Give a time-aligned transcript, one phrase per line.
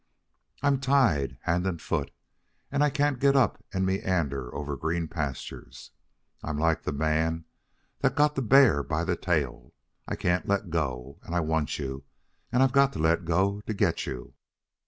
[0.63, 2.09] I'm tied hand and foot,
[2.71, 5.91] and I can't get up and meander over green pastures.
[6.41, 7.45] I'm like the man
[7.99, 9.75] that got the bear by the tail.
[10.07, 12.03] I can't let go; and I want you,
[12.51, 14.33] and I've got to let go to get you.